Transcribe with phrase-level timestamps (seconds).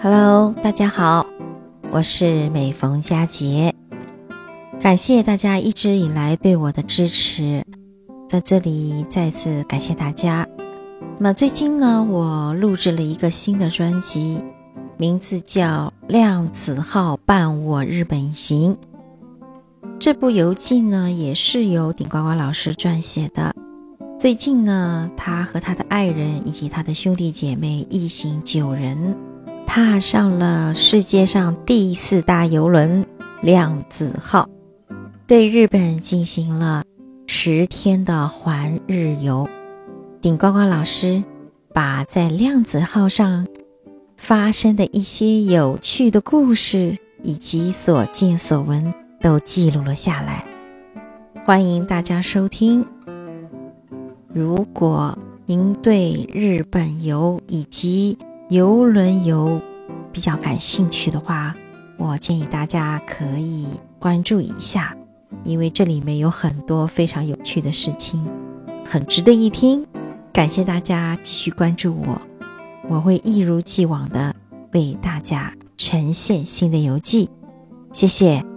[0.00, 1.26] Hello，大家好，
[1.90, 3.74] 我是每逢佳节，
[4.80, 7.64] 感谢大家一直以来对我的支持，
[8.28, 10.46] 在这里再次感谢大家。
[11.18, 14.40] 那么最近呢，我录制了一个新的专辑，
[14.96, 18.74] 名字叫《量子号伴我日本行》。
[19.98, 23.52] 这部游记呢，也是由顶呱呱老师撰写的。
[24.16, 29.16] 最近呢，他和他的爱人以及他的兄弟姐妹一行九人。
[29.68, 33.04] 踏上了世界上第四大游轮
[33.42, 34.48] “量子号”，
[35.28, 36.82] 对日本进行了
[37.26, 39.46] 十天的环日游。
[40.22, 41.22] 顶呱呱老师
[41.74, 43.46] 把在量子号上
[44.16, 50.46] 发生的一些有趣的故事以及所见所闻都记录了下来，
[51.44, 52.86] 欢迎大家收听。
[54.32, 58.16] 如果您对日本游以及
[58.48, 59.60] 游轮游
[60.10, 61.54] 比较感兴趣的话，
[61.98, 63.66] 我建议大家可以
[63.98, 64.96] 关注一下，
[65.44, 68.24] 因为这里面有很多非常有趣的事情，
[68.86, 69.86] 很值得一听。
[70.32, 72.20] 感谢大家继续关注我，
[72.88, 74.34] 我会一如既往的
[74.72, 77.28] 为大家呈现新的游记。
[77.92, 78.47] 谢谢。